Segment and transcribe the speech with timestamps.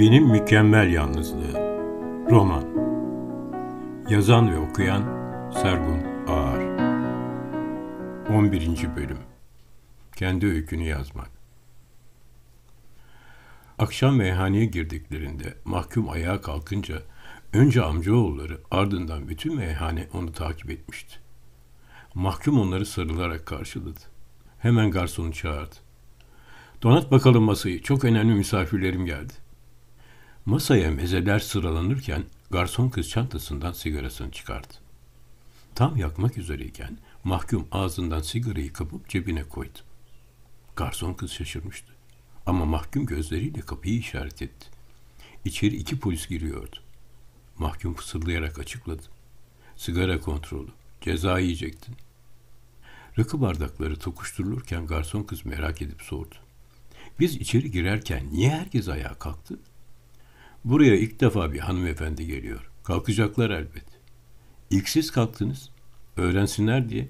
[0.00, 1.52] Benim Mükemmel Yalnızlığı
[2.30, 2.64] Roman
[4.10, 5.02] Yazan ve okuyan
[5.52, 6.60] Sergun Ağar
[8.36, 8.96] 11.
[8.96, 9.18] Bölüm
[10.16, 11.30] Kendi öykünü yazmak
[13.78, 17.02] Akşam meyhaneye girdiklerinde mahkum ayağa kalkınca
[17.52, 21.14] önce amcaoğulları ardından bütün meyhane onu takip etmişti.
[22.14, 24.00] Mahkum onları sarılarak karşıladı.
[24.58, 25.74] Hemen garsonu çağırdı.
[26.82, 27.82] Donat bakalım masayı.
[27.82, 29.32] Çok önemli misafirlerim geldi.
[30.50, 34.74] Masaya mezeler sıralanırken garson kız çantasından sigarasını çıkardı.
[35.74, 39.78] Tam yakmak üzereyken mahkum ağzından sigarayı kapıp cebine koydu.
[40.76, 41.92] Garson kız şaşırmıştı.
[42.46, 44.66] Ama mahkum gözleriyle kapıyı işaret etti.
[45.44, 46.76] İçeri iki polis giriyordu.
[47.58, 49.02] Mahkum fısıldayarak açıkladı.
[49.76, 50.70] Sigara kontrolü.
[51.00, 51.96] Ceza yiyecektin.
[53.18, 56.34] Rakı bardakları tokuşturulurken garson kız merak edip sordu.
[57.20, 59.58] Biz içeri girerken niye herkes ayağa kalktı?
[60.64, 62.70] Buraya ilk defa bir hanımefendi geliyor.
[62.84, 63.84] Kalkacaklar elbet.
[64.70, 65.70] İlk siz kalktınız.
[66.16, 67.08] Öğrensinler diye.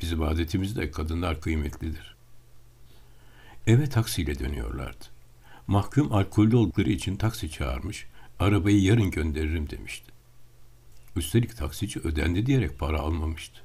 [0.00, 2.16] Bizim adetimizde kadınlar kıymetlidir.
[3.66, 5.04] Eve taksiyle dönüyorlardı.
[5.66, 8.06] Mahkum alkollü oldukları için taksi çağırmış,
[8.38, 10.12] arabayı yarın gönderirim demişti.
[11.16, 13.60] Üstelik taksici ödendi diyerek para almamıştı.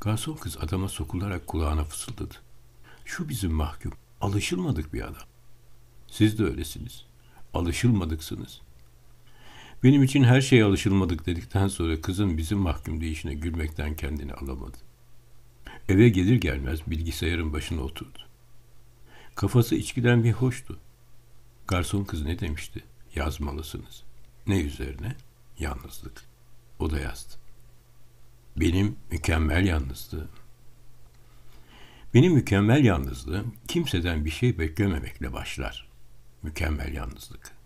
[0.00, 2.34] Garson kız adama sokularak kulağına fısıldadı.
[3.04, 5.26] Şu bizim mahkum, alışılmadık bir adam.
[6.06, 7.07] Siz de öylesiniz
[7.54, 8.60] alışılmadıksınız.
[9.84, 14.76] Benim için her şeye alışılmadık dedikten sonra kızın bizim mahkum değişine gülmekten kendini alamadı.
[15.88, 18.18] Eve gelir gelmez bilgisayarın başına oturdu.
[19.34, 20.78] Kafası içkiden bir hoştu.
[21.68, 22.84] Garson kız ne demişti?
[23.14, 24.02] Yazmalısınız.
[24.46, 25.16] Ne üzerine?
[25.58, 26.24] Yalnızlık.
[26.78, 27.34] O da yazdı.
[28.56, 30.30] Benim mükemmel yalnızlığım.
[32.14, 35.87] Benim mükemmel yalnızlığım kimseden bir şey beklememekle başlar
[36.42, 37.58] mükemmel yalnızlık.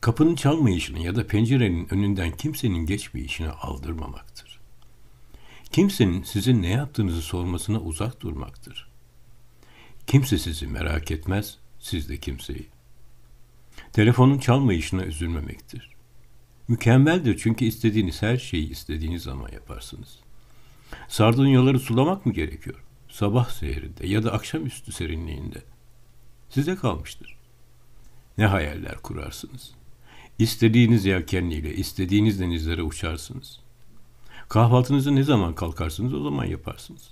[0.00, 4.60] Kapının çalmayışını ya da pencerenin önünden kimsenin geçmeyişini aldırmamaktır.
[5.72, 8.88] Kimsenin sizin ne yaptığınızı sormasına uzak durmaktır.
[10.06, 12.68] Kimse sizi merak etmez, siz de kimseyi.
[13.92, 15.90] Telefonun çalmayışına üzülmemektir.
[16.68, 20.18] Mükemmeldir çünkü istediğiniz her şeyi istediğiniz zaman yaparsınız.
[21.08, 22.84] Sardunyaları sulamak mı gerekiyor?
[23.08, 25.62] Sabah seherinde ya da akşamüstü serinliğinde.
[26.50, 27.36] Size kalmıştır.
[28.38, 29.70] Ne hayaller kurarsınız.
[30.38, 33.60] İstediğiniz yelkenliyle, istediğiniz denizlere uçarsınız.
[34.48, 37.10] Kahvaltınızı ne zaman kalkarsınız o zaman yaparsınız.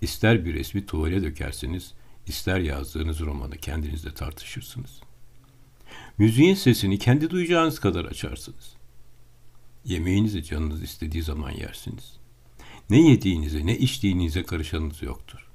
[0.00, 1.92] İster bir resmi tuvale dökersiniz,
[2.26, 5.00] ister yazdığınız romanı kendinizle tartışırsınız.
[6.18, 8.74] Müziğin sesini kendi duyacağınız kadar açarsınız.
[9.84, 12.16] Yemeğinizi canınız istediği zaman yersiniz.
[12.90, 15.48] Ne yediğinize ne içtiğinize karışanınız yoktur.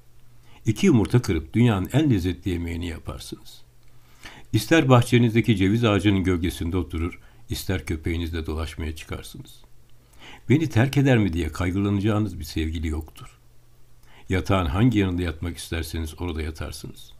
[0.66, 3.61] İki yumurta kırıp dünyanın en lezzetli yemeğini yaparsınız.
[4.54, 9.62] İster bahçenizdeki ceviz ağacının gölgesinde oturur, ister köpeğinizle dolaşmaya çıkarsınız.
[10.50, 13.40] Beni terk eder mi diye kaygılanacağınız bir sevgili yoktur.
[14.30, 17.14] Yatağın hangi yanında yatmak isterseniz orada yatarsınız.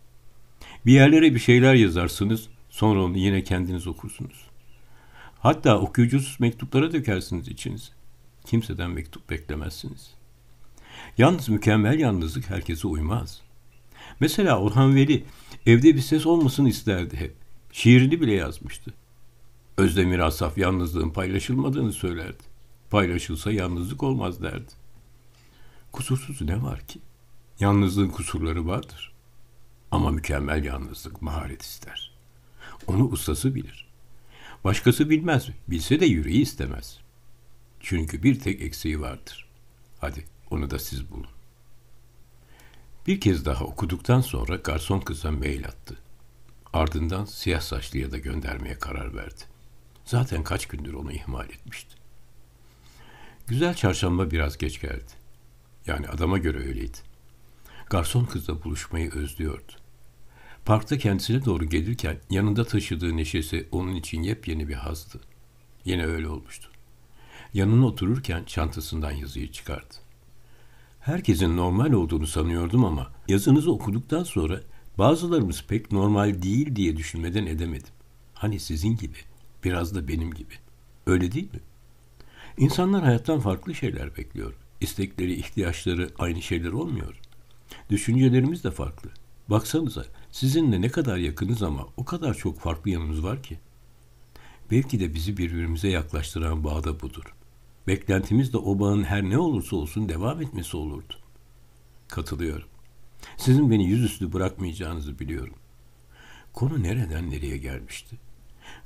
[0.85, 4.50] Bir yerlere bir şeyler yazarsınız, sonra onu yine kendiniz okursunuz.
[5.39, 7.91] Hatta okuyucusuz mektuplara dökersiniz içinizi.
[8.45, 10.12] Kimseden mektup beklemezsiniz.
[11.18, 13.41] Yalnız mükemmel yalnızlık herkese uymaz.
[14.19, 15.25] Mesela Orhan Veli
[15.66, 17.35] Evde bir ses olmasın isterdi hep.
[17.72, 18.94] Şiirini bile yazmıştı.
[19.78, 22.44] Özdemir Asaf yalnızlığın paylaşılmadığını söylerdi.
[22.90, 24.72] Paylaşılsa yalnızlık olmaz derdi.
[25.91, 27.00] Kusursuz ne var ki?
[27.59, 29.13] Yalnızlığın kusurları vardır.
[29.91, 32.12] Ama mükemmel yalnızlık maharet ister.
[32.88, 33.90] Onu ustası bilir.
[34.63, 37.00] Başkası bilmez, bilse de yüreği istemez.
[37.80, 39.50] Çünkü bir tek eksiği vardır.
[40.00, 41.38] Hadi onu da siz bulun.
[43.09, 45.97] Bir kez daha okuduktan sonra garson kıza mail attı.
[46.73, 49.41] Ardından siyah saçlıya da göndermeye karar verdi.
[50.05, 51.95] Zaten kaç gündür onu ihmal etmişti.
[53.47, 55.11] Güzel çarşamba biraz geç geldi.
[55.88, 56.97] Yani adama göre öyleydi.
[57.89, 59.71] Garson kızla buluşmayı özlüyordu.
[60.65, 65.19] Parkta kendisine doğru gelirken yanında taşıdığı neşesi onun için yepyeni bir hazdı.
[65.85, 66.69] Yine öyle olmuştu.
[67.53, 69.95] Yanına otururken çantasından yazıyı çıkardı
[71.09, 74.61] herkesin normal olduğunu sanıyordum ama yazınızı okuduktan sonra
[74.97, 77.94] bazılarımız pek normal değil diye düşünmeden edemedim.
[78.33, 79.17] Hani sizin gibi,
[79.63, 80.53] biraz da benim gibi.
[81.07, 81.59] Öyle değil mi?
[82.57, 84.53] İnsanlar hayattan farklı şeyler bekliyor.
[84.81, 87.19] İstekleri, ihtiyaçları aynı şeyler olmuyor.
[87.89, 89.09] Düşüncelerimiz de farklı.
[89.47, 93.59] Baksanıza sizinle ne kadar yakınız ama o kadar çok farklı yanımız var ki.
[94.71, 97.33] Belki de bizi birbirimize yaklaştıran bağ da budur.
[97.89, 101.13] Beklentimiz de o bağın her ne olursa olsun devam etmesi olurdu.
[102.07, 102.68] Katılıyorum.
[103.38, 105.56] Sizin beni yüzüstü bırakmayacağınızı biliyorum.
[106.53, 108.15] Konu nereden nereye gelmişti?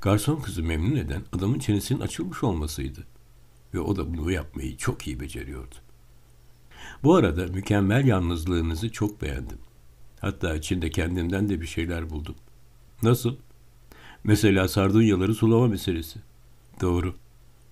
[0.02, 3.08] Garson kızı memnun eden adamın çenesinin açılmış olmasıydı.
[3.74, 5.76] Ve o da bunu yapmayı çok iyi beceriyordu.
[7.04, 9.60] Bu arada mükemmel yalnızlığınızı çok beğendim.
[10.22, 12.36] Hatta içinde kendimden de bir şeyler buldum.
[13.02, 13.36] Nasıl?
[14.24, 16.20] Mesela sardunyaları sulama meselesi.
[16.82, 17.23] Doğru.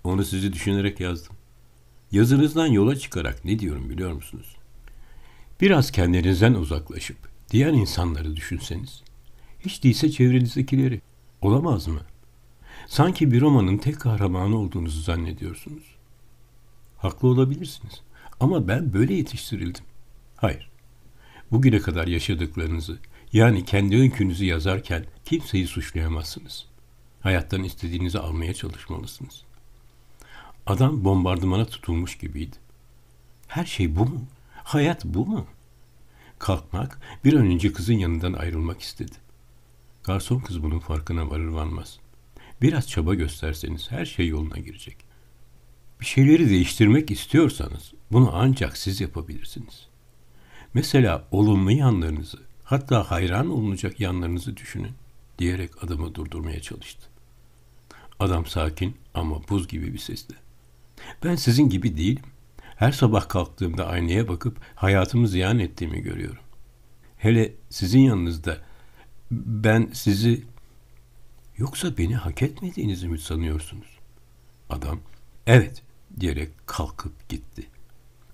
[0.04, 1.36] Onu sizi düşünerek yazdım.
[2.12, 4.56] Yazınızdan yola çıkarak ne diyorum biliyor musunuz?
[5.62, 7.18] Biraz kendinizden uzaklaşıp
[7.52, 9.04] diğer insanları düşünseniz.
[9.60, 11.02] Hiç değilse çevrenizdekileri.
[11.42, 12.02] Olamaz mı?
[12.88, 15.84] Sanki bir romanın tek kahramanı olduğunuzu zannediyorsunuz.
[16.98, 18.02] Haklı olabilirsiniz.
[18.40, 19.84] Ama ben böyle yetiştirildim.
[20.36, 20.70] Hayır.
[21.52, 23.00] Bugüne kadar yaşadıklarınızı,
[23.34, 26.66] yani kendi öykünüzü yazarken kimseyi suçlayamazsınız.
[27.22, 29.44] Hayattan istediğinizi almaya çalışmalısınız.
[30.66, 32.56] Adam bombardımana tutulmuş gibiydi.
[33.48, 34.26] Her şey bu mu?
[34.54, 35.46] Hayat bu mu?
[36.40, 39.16] Kalkmak, bir an önce kızın yanından ayrılmak istedi.
[40.04, 42.00] Garson kız bunun farkına varır varmaz.
[42.62, 44.98] Biraz çaba gösterseniz her şey yoluna girecek.
[46.00, 49.88] Bir şeyleri değiştirmek istiyorsanız bunu ancak siz yapabilirsiniz.
[50.74, 54.94] Mesela olumlu yanlarınızı, hatta hayran olunacak yanlarınızı düşünün
[55.40, 57.08] diyerek adamı durdurmaya çalıştı.
[58.20, 60.36] Adam sakin ama buz gibi bir sesle.
[61.24, 62.24] Ben sizin gibi değilim.
[62.76, 66.44] Her sabah kalktığımda aynaya bakıp hayatımı ziyan ettiğimi görüyorum.
[67.18, 68.58] Hele sizin yanınızda
[69.32, 70.44] ben sizi
[71.58, 74.00] yoksa beni hak etmediğinizi mi sanıyorsunuz?
[74.70, 75.00] Adam
[75.48, 75.84] evet
[76.20, 77.68] diyerek kalkıp gitti.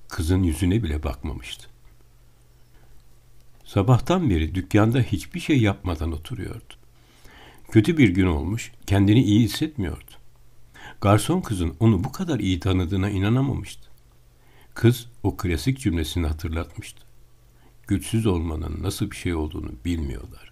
[0.08, 1.68] Kızın yüzüne bile bakmamıştı.
[3.66, 6.74] Sabahtan beri dükkanda hiçbir şey yapmadan oturuyordu.
[7.72, 10.07] Kötü bir gün olmuş, kendini iyi hissetmiyordu.
[11.02, 13.88] Garson kızın onu bu kadar iyi tanıdığına inanamamıştı.
[14.74, 17.02] Kız o klasik cümlesini hatırlatmıştı.
[17.88, 20.52] Güçsüz olmanın nasıl bir şey olduğunu bilmiyorlar.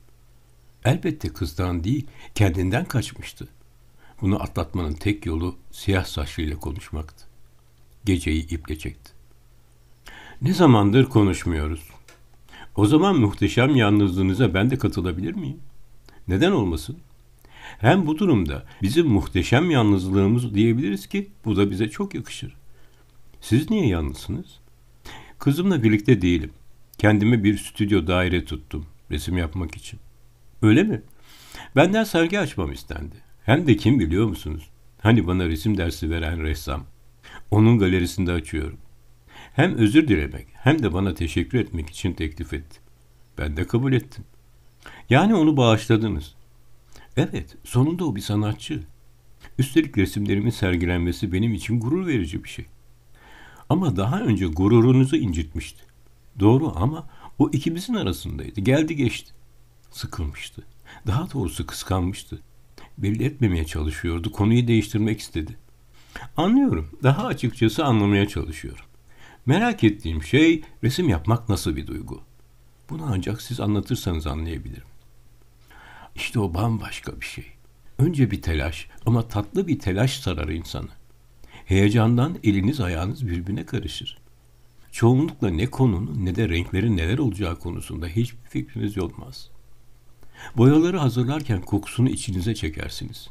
[0.85, 3.47] Elbette kızdan değil, kendinden kaçmıştı.
[4.21, 7.25] Bunu atlatmanın tek yolu siyah saçlıyla konuşmaktı.
[8.05, 9.11] Geceyi iple çekti.
[10.41, 11.89] Ne zamandır konuşmuyoruz.
[12.75, 15.59] O zaman muhteşem yalnızlığınıza ben de katılabilir miyim?
[16.27, 16.97] Neden olmasın?
[17.79, 22.55] Hem bu durumda bizim muhteşem yalnızlığımız diyebiliriz ki bu da bize çok yakışır.
[23.41, 24.59] Siz niye yalnızsınız?
[25.39, 26.51] Kızımla birlikte değilim.
[26.97, 29.99] Kendime bir stüdyo daire tuttum resim yapmak için.
[30.61, 31.01] Öyle mi?
[31.75, 33.15] Benden sergi açmam istendi.
[33.45, 34.69] Hem de kim biliyor musunuz?
[35.01, 36.85] Hani bana resim dersi veren ressam.
[37.51, 38.77] Onun galerisinde açıyorum.
[39.55, 42.79] Hem özür dilemek hem de bana teşekkür etmek için teklif etti.
[43.37, 44.23] Ben de kabul ettim.
[45.09, 46.34] Yani onu bağışladınız.
[47.17, 48.83] Evet, sonunda o bir sanatçı.
[49.57, 52.65] Üstelik resimlerimin sergilenmesi benim için gurur verici bir şey.
[53.69, 55.83] Ama daha önce gururunuzu incitmişti.
[56.39, 57.07] Doğru ama
[57.39, 58.61] o ikimizin arasındaydı.
[58.61, 59.31] Geldi geçti.
[59.91, 60.63] Sıkılmıştı.
[61.07, 62.41] Daha doğrusu kıskanmıştı.
[62.97, 64.31] Belli etmemeye çalışıyordu.
[64.31, 65.57] Konuyu değiştirmek istedi.
[66.37, 66.89] Anlıyorum.
[67.03, 68.85] Daha açıkçası anlamaya çalışıyorum.
[69.45, 72.21] Merak ettiğim şey resim yapmak nasıl bir duygu?
[72.89, 74.94] Bunu ancak siz anlatırsanız anlayabilirim.
[76.15, 77.45] İşte o bambaşka bir şey.
[77.97, 80.89] Önce bir telaş ama tatlı bir telaş sarar insanı.
[81.65, 84.17] Heyecandan eliniz ayağınız birbirine karışır.
[84.91, 89.49] Çoğunlukla ne konunun ne de renklerin neler olacağı konusunda hiçbir fikriniz olmaz.
[90.57, 93.29] Boyaları hazırlarken kokusunu içinize çekersiniz.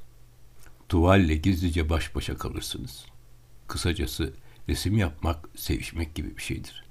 [0.88, 3.06] Tuvalle gizlice baş başa kalırsınız.
[3.68, 4.34] Kısacası
[4.68, 6.84] resim yapmak, sevişmek gibi bir şeydir.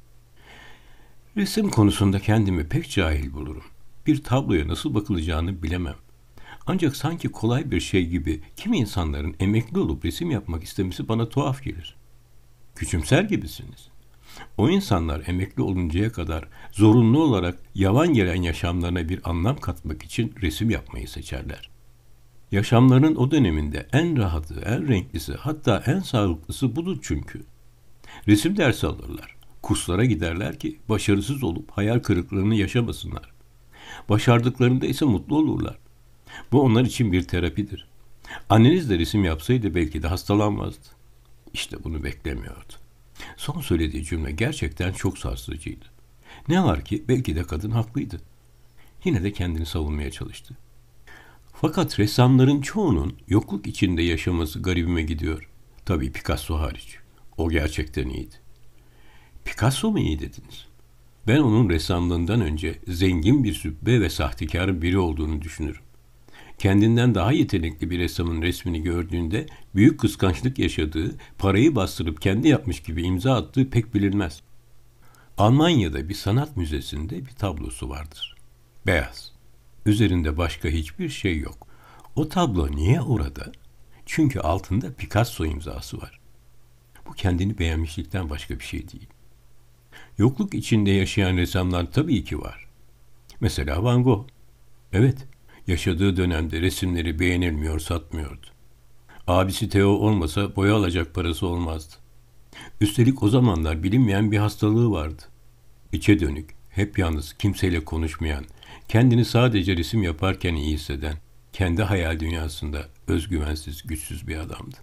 [1.38, 3.64] Resim konusunda kendimi pek cahil bulurum.
[4.08, 5.96] Bir tabloya nasıl bakılacağını bilemem.
[6.68, 11.64] Ancak sanki kolay bir şey gibi kimi insanların emekli olup resim yapmak istemesi bana tuhaf
[11.64, 11.96] gelir.
[12.76, 13.88] Küçümser gibisiniz.
[14.58, 20.70] O insanlar emekli oluncaya kadar zorunlu olarak yavan gelen yaşamlarına bir anlam katmak için resim
[20.70, 21.70] yapmayı seçerler.
[22.52, 27.44] Yaşamlarının o döneminde en rahatı, en renklisi, hatta en sağlıklısı budur çünkü.
[28.28, 29.36] Resim dersi alırlar.
[29.62, 33.33] Kurslara giderler ki başarısız olup hayal kırıklığını yaşamasınlar.
[34.10, 35.78] Başardıklarında ise mutlu olurlar.
[36.52, 37.88] Bu onlar için bir terapidir.
[38.50, 40.88] Anneniz de resim yapsaydı belki de hastalanmazdı.
[41.54, 42.74] İşte bunu beklemiyordu.
[43.38, 45.86] Son söylediği cümle gerçekten çok sarsıcıydı.
[46.48, 48.22] Ne var ki belki de kadın haklıydı.
[49.04, 50.58] Yine de kendini savunmaya çalıştı.
[51.54, 55.50] Fakat ressamların çoğunun yokluk içinde yaşaması garibime gidiyor.
[55.86, 56.98] Tabii Picasso hariç.
[57.38, 58.36] O gerçekten iyiydi.
[59.46, 60.68] Picasso mu iyi dediniz?
[61.28, 65.82] Ben onun ressamlığından önce zengin bir sübbe ve sahtekar biri olduğunu düşünürüm.
[66.58, 73.04] Kendinden daha yetenekli bir ressamın resmini gördüğünde büyük kıskançlık yaşadığı, parayı bastırıp kendi yapmış gibi
[73.04, 74.42] imza attığı pek bilinmez.
[75.38, 78.36] Almanya'da bir sanat müzesinde bir tablosu vardır.
[78.86, 79.32] Beyaz.
[79.86, 81.68] Üzerinde başka hiçbir şey yok.
[82.16, 83.52] O tablo niye orada?
[84.06, 86.20] Çünkü altında Picasso imzası var.
[87.08, 89.08] Bu kendini beğenmişlikten başka bir şey değil.
[90.18, 92.68] Yokluk içinde yaşayan ressamlar tabii ki var.
[93.40, 94.28] Mesela Van Gogh.
[94.94, 95.28] Evet,
[95.68, 98.48] yaşadığı dönemde resimleri beğenilmiyor, satmıyordu.
[99.28, 101.94] Abisi Theo olmasa boya alacak parası olmazdı.
[102.82, 105.22] Üstelik o zamanlar bilinmeyen bir hastalığı vardı.
[105.92, 108.46] İçe dönük, hep yalnız, kimseyle konuşmayan,
[108.88, 111.18] kendini sadece resim yaparken iyi hisseden,
[111.54, 114.76] kendi hayal dünyasında özgüvensiz, güçsüz bir adamdı.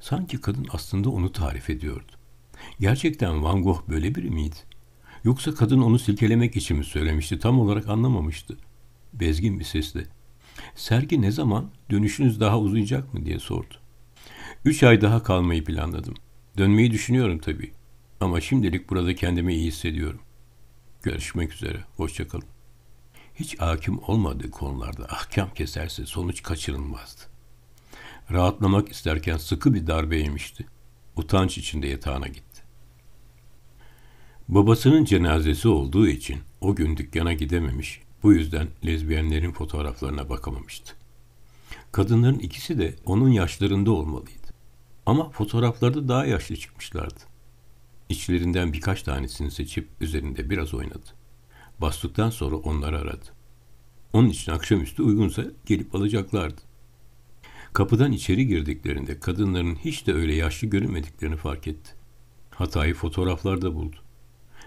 [0.00, 2.12] Sanki kadın aslında onu tarif ediyordu.
[2.80, 4.56] Gerçekten Van Gogh böyle biri miydi?
[5.24, 7.38] Yoksa kadın onu silkelemek için mi söylemişti?
[7.38, 8.56] Tam olarak anlamamıştı.
[9.12, 10.06] Bezgin bir sesle.
[10.74, 11.70] Sergi ne zaman?
[11.90, 13.74] Dönüşünüz daha uzayacak mı diye sordu.
[14.64, 16.14] Üç ay daha kalmayı planladım.
[16.58, 17.72] Dönmeyi düşünüyorum tabii.
[18.20, 20.20] Ama şimdilik burada kendimi iyi hissediyorum.
[21.02, 21.84] Görüşmek üzere.
[21.96, 22.44] Hoşçakalın.
[23.34, 27.20] Hiç hakim olmadığı konularda ahkam keserse sonuç kaçırılmazdı.
[28.32, 30.66] Rahatlamak isterken sıkı bir darbe yemişti.
[31.16, 32.62] Utanç içinde yatağına gitti.
[34.48, 40.94] Babasının cenazesi olduğu için o gün dükkana gidememiş, bu yüzden lezbiyenlerin fotoğraflarına bakamamıştı.
[41.92, 44.54] Kadınların ikisi de onun yaşlarında olmalıydı.
[45.06, 47.20] Ama fotoğraflarda daha yaşlı çıkmışlardı.
[48.08, 51.10] İçlerinden birkaç tanesini seçip üzerinde biraz oynadı.
[51.78, 53.26] Bastıktan sonra onları aradı.
[54.12, 56.60] Onun için akşamüstü uygunsa gelip alacaklardı.
[57.74, 61.90] Kapıdan içeri girdiklerinde kadınların hiç de öyle yaşlı görünmediklerini fark etti.
[62.50, 63.96] Hatayı fotoğraflarda buldu.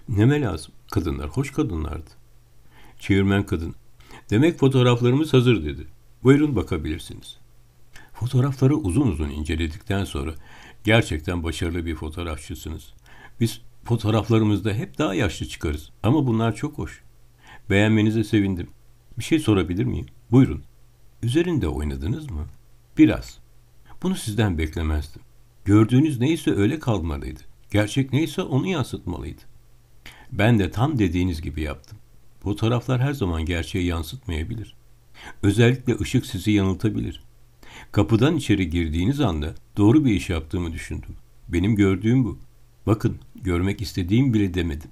[0.10, 0.74] Neme lazım?
[0.92, 2.10] Kadınlar hoş kadınlardı.
[3.00, 3.76] Çevirmen kadın.
[4.30, 5.88] Demek fotoğraflarımız hazır dedi.
[6.24, 7.38] Buyurun bakabilirsiniz.
[8.14, 10.34] Fotoğrafları uzun uzun inceledikten sonra
[10.84, 12.94] gerçekten başarılı bir fotoğrafçısınız.
[13.40, 17.04] Biz fotoğraflarımızda hep daha yaşlı çıkarız ama bunlar çok hoş.
[17.70, 18.70] Beğenmenize sevindim.
[19.18, 20.08] Bir şey sorabilir miyim?
[20.32, 20.64] Buyurun.
[21.24, 22.48] Üzerinde oynadınız mı?
[22.98, 23.38] Biraz.
[24.04, 25.22] Bunu sizden beklemezdim.
[25.66, 27.40] Gördüğünüz neyse öyle kalmalıydı.
[27.72, 29.42] Gerçek neyse onu yansıtmalıydı.
[30.32, 31.98] Ben de tam dediğiniz gibi yaptım.
[32.44, 34.76] Fotoğraflar her zaman gerçeği yansıtmayabilir.
[35.44, 37.24] Özellikle ışık sizi yanıltabilir.
[37.92, 41.16] Kapıdan içeri girdiğiniz anda doğru bir iş yaptığımı düşündüm.
[41.48, 42.40] Benim gördüğüm bu.
[42.86, 44.92] Bakın, görmek istediğim bile demedim.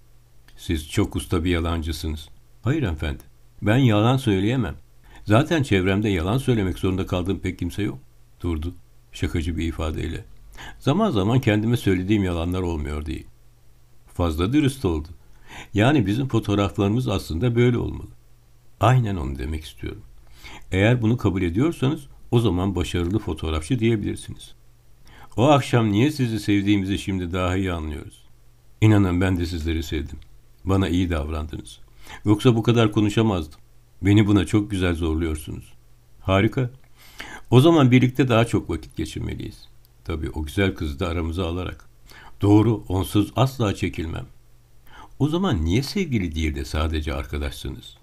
[0.57, 2.29] Siz çok usta bir yalancısınız.
[2.61, 3.23] Hayır efendi,
[3.61, 4.75] ben yalan söyleyemem.
[5.25, 7.99] Zaten çevremde yalan söylemek zorunda kaldığım pek kimse yok.
[8.41, 8.75] Durdu,
[9.11, 10.25] şakacı bir ifadeyle.
[10.79, 13.23] Zaman zaman kendime söylediğim yalanlar olmuyor diye.
[14.13, 15.07] Fazla dürüst oldu.
[15.73, 18.09] Yani bizim fotoğraflarımız aslında böyle olmalı.
[18.79, 20.01] Aynen onu demek istiyorum.
[20.71, 24.55] Eğer bunu kabul ediyorsanız o zaman başarılı fotoğrafçı diyebilirsiniz.
[25.37, 28.25] O akşam niye sizi sevdiğimizi şimdi daha iyi anlıyoruz.
[28.81, 30.19] İnanın ben de sizleri sevdim.
[30.63, 31.79] Bana iyi davrandınız.
[32.25, 33.59] Yoksa bu kadar konuşamazdım.
[34.01, 35.73] Beni buna çok güzel zorluyorsunuz.
[36.21, 36.69] Harika.
[37.51, 39.67] O zaman birlikte daha çok vakit geçirmeliyiz.
[40.03, 41.89] Tabii o güzel kızı da aramıza alarak.
[42.41, 44.25] Doğru, onsuz asla çekilmem.
[45.19, 47.97] O zaman niye sevgili değil de sadece arkadaşsınız?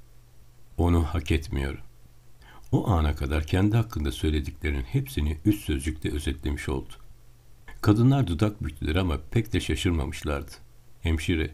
[0.79, 1.81] Onu hak etmiyorum.
[2.73, 6.93] O ana kadar kendi hakkında söylediklerinin hepsini üç sözcükte özetlemiş oldu.
[7.81, 10.51] Kadınlar dudak büktüler ama pek de şaşırmamışlardı.
[11.01, 11.51] Hemşire,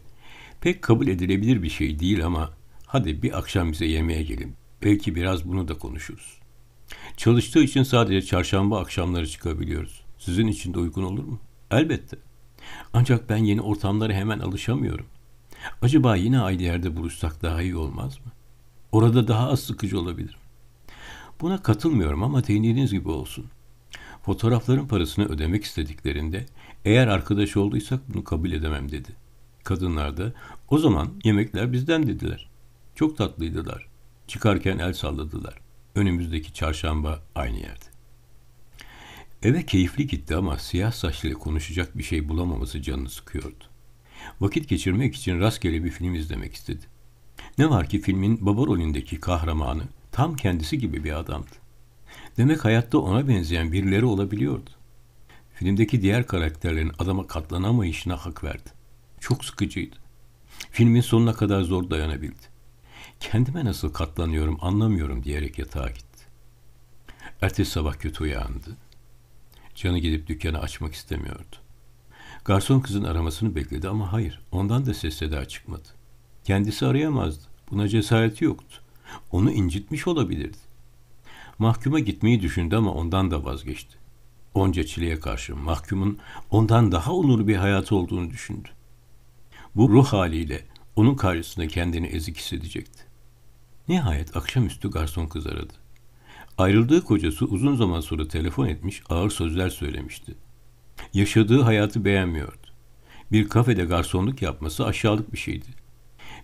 [0.61, 2.53] pek kabul edilebilir bir şey değil ama
[2.89, 4.55] hadi bir akşam bize yemeğe gelin.
[4.83, 6.39] Belki biraz bunu da konuşuruz.
[7.17, 10.01] Çalıştığı için sadece çarşamba akşamları çıkabiliyoruz.
[10.17, 11.39] Sizin için de uygun olur mu?
[11.71, 12.17] Elbette.
[12.93, 15.05] Ancak ben yeni ortamlara hemen alışamıyorum.
[15.81, 18.31] Acaba yine aynı yerde buluşsak daha iyi olmaz mı?
[18.91, 20.39] Orada daha az sıkıcı olabilirim.
[21.41, 23.45] Buna katılmıyorum ama değindiğiniz gibi olsun.
[24.25, 26.45] Fotoğrafların parasını ödemek istediklerinde
[26.85, 29.09] eğer arkadaş olduysak bunu kabul edemem dedi.
[29.63, 30.33] Kadınlar da
[30.69, 32.48] o zaman yemekler bizden dediler.
[32.99, 33.87] Çok tatlıydılar.
[34.27, 35.57] Çıkarken el salladılar.
[35.95, 37.85] Önümüzdeki çarşamba aynı yerde.
[39.43, 43.63] Eve keyifli gitti ama siyah saçlı konuşacak bir şey bulamaması canını sıkıyordu.
[44.41, 46.85] Vakit geçirmek için rastgele bir film izlemek istedi.
[47.57, 51.55] Ne var ki filmin baba rolündeki kahramanı tam kendisi gibi bir adamdı.
[52.37, 54.69] Demek hayatta ona benzeyen birileri olabiliyordu.
[55.53, 58.69] Filmdeki diğer karakterlerin adama katlanamayışına hak verdi.
[59.19, 59.95] Çok sıkıcıydı.
[60.71, 62.48] Filmin sonuna kadar zor dayanabildi.
[63.19, 66.25] Kendime nasıl katlanıyorum anlamıyorum diyerek yatağa gitti.
[67.41, 68.77] Ertesi sabah kötü uyandı.
[69.75, 71.55] Canı gidip dükkanı açmak istemiyordu.
[72.45, 75.87] Garson kızın aramasını bekledi ama hayır, ondan da ses seda çıkmadı.
[76.43, 77.43] Kendisi arayamazdı.
[77.71, 78.81] Buna cesareti yoktu.
[79.31, 80.57] Onu incitmiş olabilirdi.
[81.59, 83.97] Mahkuma gitmeyi düşündü ama ondan da vazgeçti.
[84.53, 86.19] Onca çileye karşı mahkumun
[86.51, 88.69] ondan daha onurlu bir hayatı olduğunu düşündü.
[89.75, 93.08] Bu ruh haliyle onun karşısında kendini ezik hissedecekti.
[93.89, 95.73] Nihayet akşamüstü garson kız aradı.
[96.57, 100.35] Ayrıldığı kocası uzun zaman sonra telefon etmiş, ağır sözler söylemişti.
[101.13, 102.67] Yaşadığı hayatı beğenmiyordu.
[103.31, 105.65] Bir kafede garsonluk yapması aşağılık bir şeydi.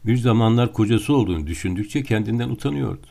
[0.06, 3.08] Bir zamanlar kocası olduğunu düşündükçe kendinden utanıyordu.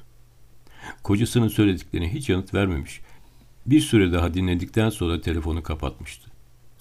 [1.02, 3.00] Kocasının söylediklerine hiç yanıt vermemiş.
[3.66, 6.30] Bir süre daha dinledikten sonra telefonu kapatmıştı.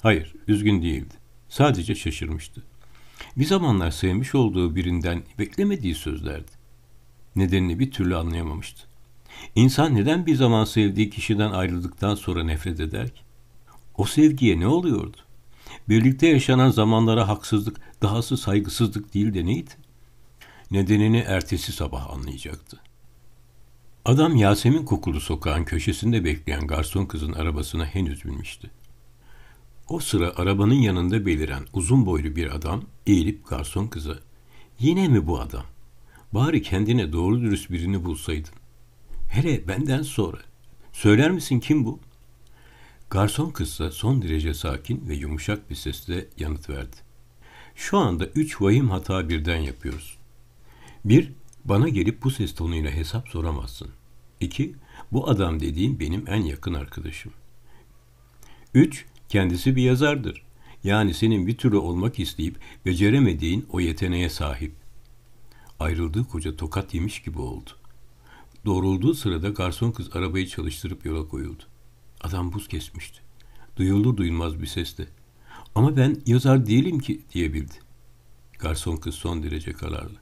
[0.02, 1.14] Hayır, üzgün değildi.
[1.50, 2.64] Sadece şaşırmıştı.
[3.38, 6.63] Bir zamanlar sevmiş olduğu birinden beklemediği sözlerdi.
[7.36, 8.84] Nedenini bir türlü anlayamamıştı.
[9.56, 13.22] İnsan neden bir zaman sevdiği kişiden ayrıldıktan sonra nefret eder ki?
[13.98, 15.18] O sevgiye ne oluyordu?
[15.90, 19.72] Birlikte yaşanan zamanlara haksızlık, dahası saygısızlık değil de neydi?
[20.72, 22.80] Nedenini ertesi sabah anlayacaktı.
[24.06, 28.72] Adam Yasemin kokulu sokağın köşesinde bekleyen garson kızın arabasına henüz binmişti.
[29.90, 34.16] O sıra arabanın yanında beliren uzun boylu bir adam eğilip garson kıza
[34.80, 35.64] ''Yine mi bu adam?
[36.34, 38.54] Bari kendine doğru dürüst birini bulsaydın.
[39.30, 40.38] Hele benden sonra.
[40.94, 42.00] Söyler misin kim bu?''
[43.14, 46.96] Garson kızsa son derece sakin ve yumuşak bir sesle yanıt verdi.
[47.76, 50.18] Şu anda üç vahim hata birden yapıyoruz.
[51.06, 51.32] Bir,
[51.66, 53.90] bana gelip bu ses tonuyla hesap soramazsın.
[54.40, 54.76] İki,
[55.12, 57.32] bu adam dediğin benim en yakın arkadaşım.
[58.74, 60.44] Üç, kendisi bir yazardır.
[60.84, 64.83] Yani senin bir türlü olmak isteyip beceremediğin o yeteneğe sahip.
[65.84, 67.70] Ayrıldığı koca tokat yemiş gibi oldu.
[68.66, 71.64] Doğrulduğu sırada garson kız arabayı çalıştırıp yola koyuldu.
[72.22, 73.20] Adam buz kesmişti.
[73.78, 75.08] Duyulur duyulmaz bir sesle.
[75.76, 77.74] Ama ben yazar değilim ki diyebildi.
[78.60, 80.18] Garson kız son derece kararlı.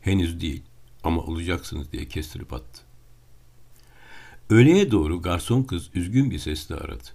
[0.00, 0.62] Henüz değil
[1.04, 2.82] ama olacaksınız diye kestirip attı.
[4.50, 7.08] Öğleye doğru garson kız üzgün bir sesle aradı.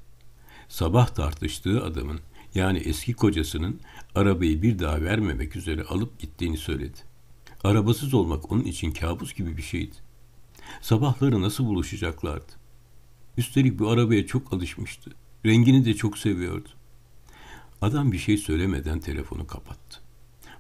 [0.70, 2.20] Sabah tartıştığı adamın
[2.56, 3.80] yani eski kocasının
[4.16, 7.09] arabayı bir daha vermemek üzere alıp gittiğini söyledi.
[7.64, 9.96] Arabasız olmak onun için kabus gibi bir şeydi.
[10.82, 12.52] Sabahları nasıl buluşacaklardı?
[13.38, 15.12] Üstelik bu arabaya çok alışmıştı.
[15.46, 16.70] Rengini de çok seviyordu.
[17.82, 20.00] Adam bir şey söylemeden telefonu kapattı.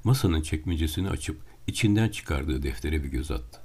[0.03, 3.59] Masanın çekmecesini açıp içinden çıkardığı deftere bir göz attı.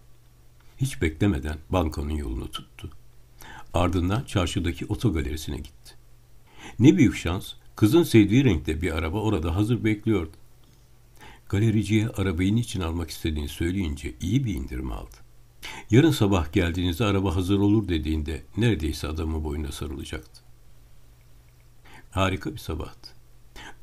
[0.77, 2.91] Hiç beklemeden bankanın yolunu tuttu.
[3.75, 5.95] Ardından çarşıdaki otogalerisine gitti.
[6.79, 10.37] Ne büyük şans, kızın sevdiği renkte bir araba orada hazır bekliyordu.
[11.49, 15.17] Galericiye arabayı için almak istediğini söyleyince iyi bir indirim aldı.
[15.91, 20.41] Yarın sabah geldiğinizde araba hazır olur dediğinde neredeyse adamı boyuna sarılacaktı.
[22.11, 23.11] Harika bir sabahtı.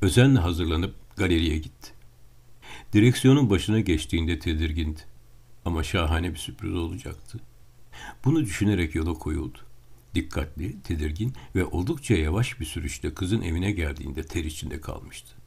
[0.00, 1.92] Özenle hazırlanıp galeriye gitti.
[2.92, 5.00] Direksiyonun başına geçtiğinde tedirgindi.
[5.64, 7.40] Ama şahane bir sürpriz olacaktı.
[8.24, 9.58] Bunu düşünerek yola koyuldu.
[10.14, 15.41] Dikkatli, tedirgin ve oldukça yavaş bir sürüşte kızın evine geldiğinde ter içinde kalmıştı.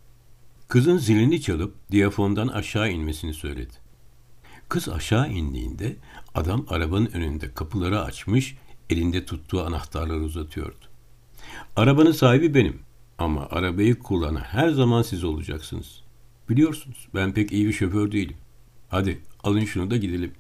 [0.68, 3.74] Kızın zilini çalıp diyafondan aşağı inmesini söyledi.
[4.70, 5.96] Kız aşağı indiğinde
[6.36, 8.58] adam arabanın önünde kapıları açmış,
[8.90, 10.86] elinde tuttuğu anahtarları uzatıyordu.
[11.76, 12.80] Arabanın sahibi benim
[13.18, 16.04] ama arabayı kullanan her zaman siz olacaksınız.
[16.50, 18.38] Biliyorsunuz ben pek iyi bir şoför değilim.
[18.90, 20.34] Hadi alın şunu da gidelim.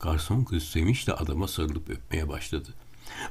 [0.00, 2.68] Garson kız sevinçle adama sarılıp öpmeye başladı.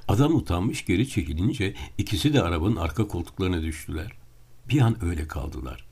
[0.07, 4.11] Adam utanmış geri çekilince ikisi de arabanın arka koltuklarına düştüler.
[4.69, 5.90] Bir an öyle kaldılar.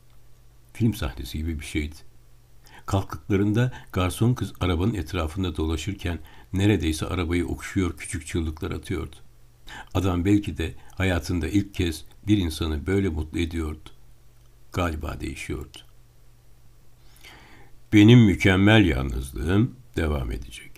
[0.79, 1.95] Film sahnesi gibi bir şeydi.
[2.85, 6.19] Kalktıklarında garson kız arabanın etrafında dolaşırken
[6.53, 9.15] neredeyse arabayı okşuyor küçük çığlıklar atıyordu.
[9.93, 13.89] Adam belki de hayatında ilk kez bir insanı böyle mutlu ediyordu.
[14.73, 15.77] Galiba değişiyordu.
[17.93, 20.68] Benim mükemmel yalnızlığım devam edecek.